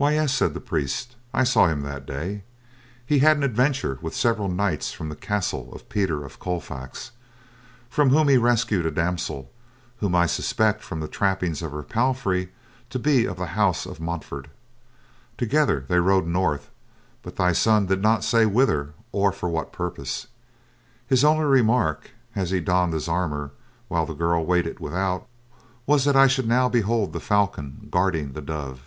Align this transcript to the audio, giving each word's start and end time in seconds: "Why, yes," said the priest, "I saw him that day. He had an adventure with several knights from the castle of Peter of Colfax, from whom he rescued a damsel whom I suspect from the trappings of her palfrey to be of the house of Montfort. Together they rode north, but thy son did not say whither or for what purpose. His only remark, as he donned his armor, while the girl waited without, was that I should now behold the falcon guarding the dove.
"Why, 0.00 0.12
yes," 0.12 0.32
said 0.32 0.54
the 0.54 0.60
priest, 0.62 1.14
"I 1.34 1.44
saw 1.44 1.66
him 1.68 1.82
that 1.82 2.06
day. 2.06 2.42
He 3.04 3.18
had 3.18 3.36
an 3.36 3.42
adventure 3.42 3.98
with 4.00 4.16
several 4.16 4.48
knights 4.48 4.92
from 4.92 5.10
the 5.10 5.14
castle 5.14 5.68
of 5.74 5.90
Peter 5.90 6.24
of 6.24 6.38
Colfax, 6.38 7.10
from 7.90 8.08
whom 8.08 8.28
he 8.28 8.38
rescued 8.38 8.86
a 8.86 8.90
damsel 8.90 9.50
whom 9.98 10.14
I 10.14 10.24
suspect 10.24 10.82
from 10.82 11.00
the 11.00 11.06
trappings 11.06 11.60
of 11.60 11.72
her 11.72 11.82
palfrey 11.82 12.50
to 12.88 12.98
be 12.98 13.26
of 13.26 13.36
the 13.36 13.44
house 13.48 13.84
of 13.84 14.00
Montfort. 14.00 14.48
Together 15.36 15.84
they 15.86 15.98
rode 16.00 16.26
north, 16.26 16.70
but 17.22 17.36
thy 17.36 17.52
son 17.52 17.84
did 17.84 18.00
not 18.00 18.24
say 18.24 18.46
whither 18.46 18.94
or 19.12 19.32
for 19.32 19.50
what 19.50 19.70
purpose. 19.70 20.28
His 21.06 21.24
only 21.24 21.44
remark, 21.44 22.12
as 22.34 22.48
he 22.48 22.60
donned 22.60 22.94
his 22.94 23.06
armor, 23.06 23.50
while 23.88 24.06
the 24.06 24.14
girl 24.14 24.46
waited 24.46 24.80
without, 24.80 25.26
was 25.84 26.06
that 26.06 26.16
I 26.16 26.26
should 26.26 26.48
now 26.48 26.70
behold 26.70 27.12
the 27.12 27.20
falcon 27.20 27.88
guarding 27.90 28.32
the 28.32 28.40
dove. 28.40 28.84